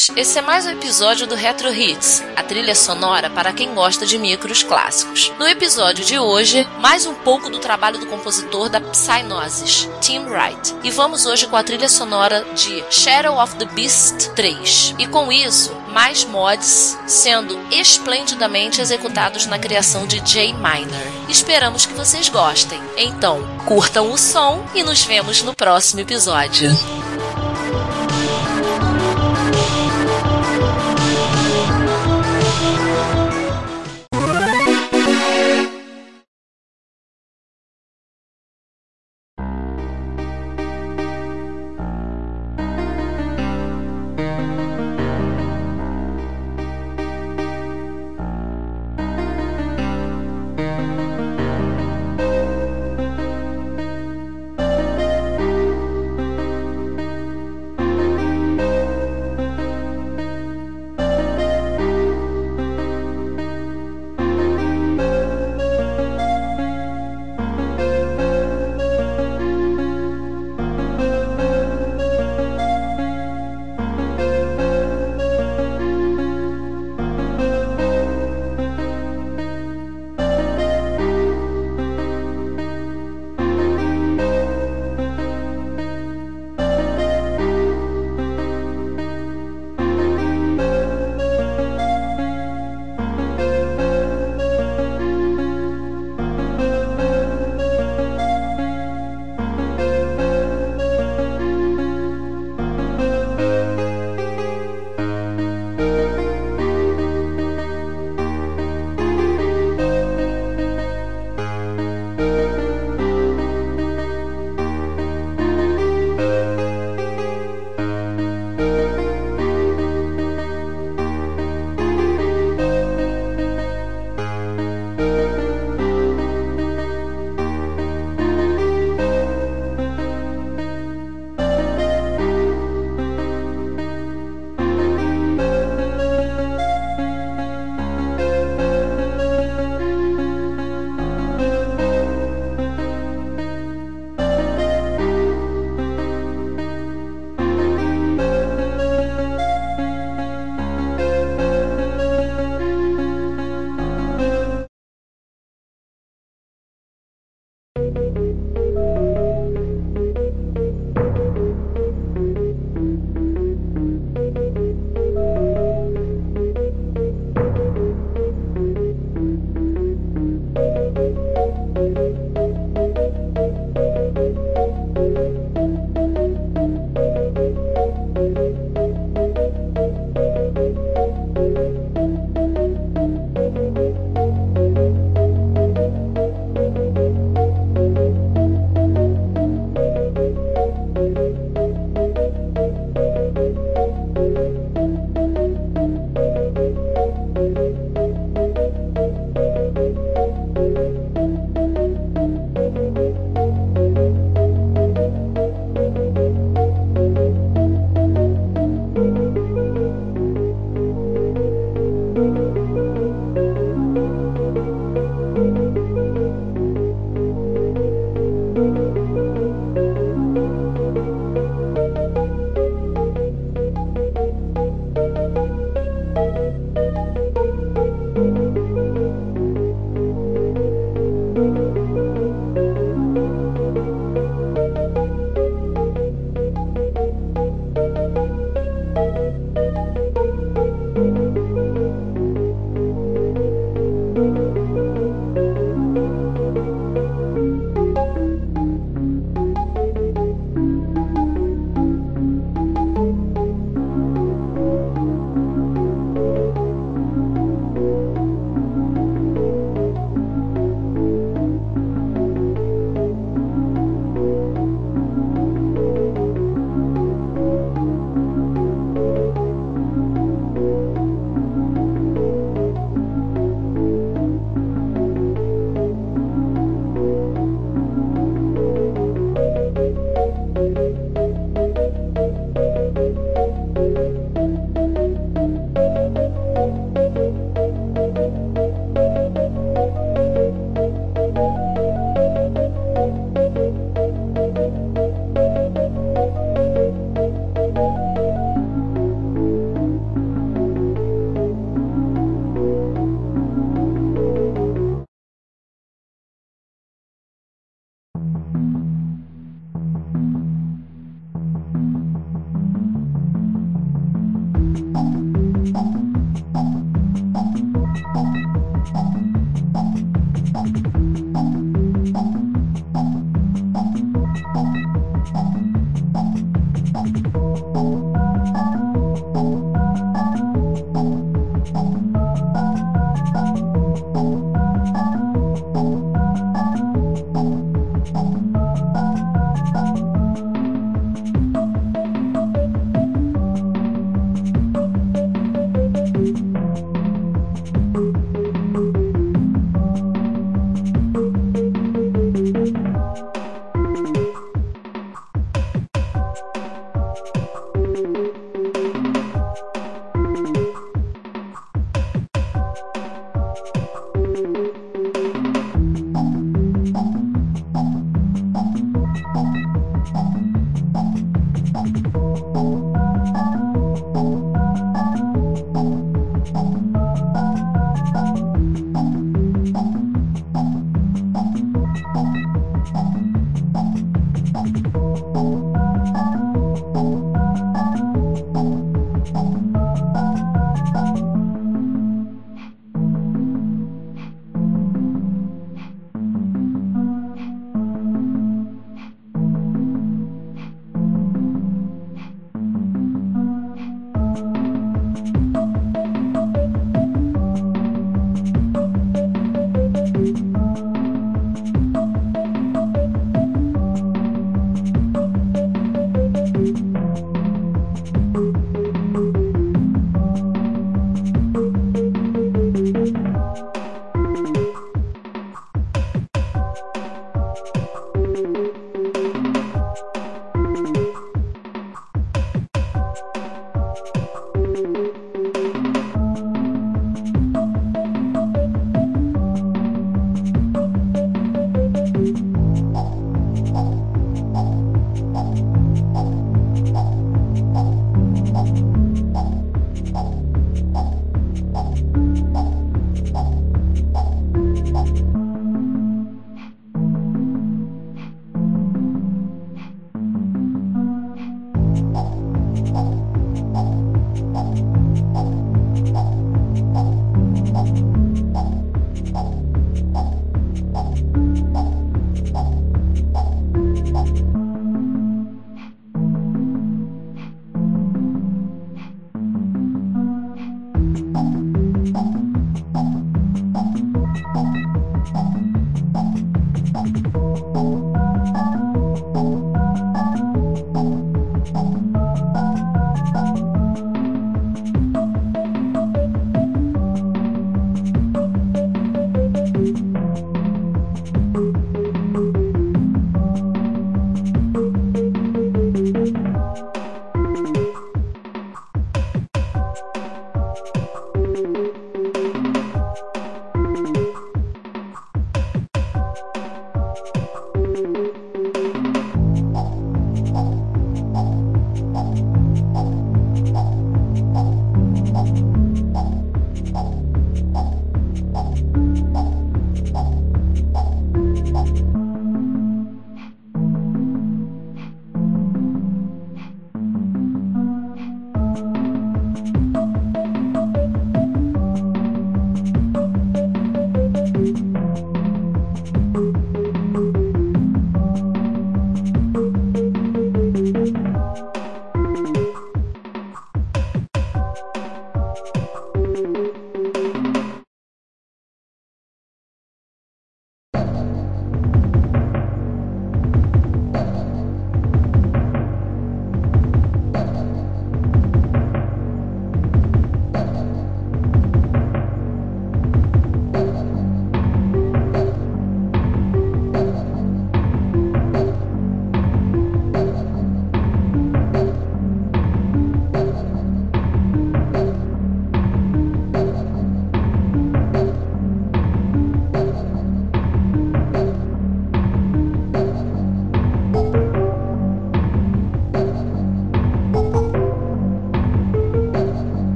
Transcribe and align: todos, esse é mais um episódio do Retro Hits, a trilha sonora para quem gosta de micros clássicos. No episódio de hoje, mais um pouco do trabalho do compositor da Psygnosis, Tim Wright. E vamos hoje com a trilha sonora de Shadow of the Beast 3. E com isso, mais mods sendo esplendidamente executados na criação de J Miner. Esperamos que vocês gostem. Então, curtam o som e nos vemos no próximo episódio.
todos, 0.00 0.10
esse 0.16 0.38
é 0.38 0.42
mais 0.42 0.66
um 0.66 0.70
episódio 0.70 1.26
do 1.26 1.34
Retro 1.34 1.72
Hits, 1.72 2.22
a 2.34 2.42
trilha 2.42 2.74
sonora 2.74 3.28
para 3.28 3.52
quem 3.52 3.74
gosta 3.74 4.06
de 4.06 4.18
micros 4.18 4.62
clássicos. 4.62 5.32
No 5.38 5.46
episódio 5.46 6.04
de 6.04 6.18
hoje, 6.18 6.66
mais 6.78 7.06
um 7.06 7.14
pouco 7.14 7.50
do 7.50 7.58
trabalho 7.58 7.98
do 7.98 8.06
compositor 8.06 8.68
da 8.68 8.80
Psygnosis, 8.80 9.88
Tim 10.00 10.20
Wright. 10.20 10.74
E 10.82 10.90
vamos 10.90 11.26
hoje 11.26 11.46
com 11.46 11.56
a 11.56 11.62
trilha 11.62 11.88
sonora 11.88 12.44
de 12.54 12.82
Shadow 12.90 13.38
of 13.38 13.56
the 13.56 13.66
Beast 13.66 14.30
3. 14.34 14.94
E 14.98 15.06
com 15.06 15.30
isso, 15.30 15.74
mais 15.88 16.24
mods 16.24 16.98
sendo 17.06 17.58
esplendidamente 17.70 18.80
executados 18.80 19.46
na 19.46 19.58
criação 19.58 20.06
de 20.06 20.20
J 20.20 20.54
Miner. 20.54 21.28
Esperamos 21.28 21.84
que 21.84 21.94
vocês 21.94 22.28
gostem. 22.28 22.80
Então, 22.96 23.42
curtam 23.66 24.10
o 24.10 24.18
som 24.18 24.64
e 24.74 24.82
nos 24.82 25.02
vemos 25.02 25.42
no 25.42 25.54
próximo 25.54 26.00
episódio. 26.00 26.70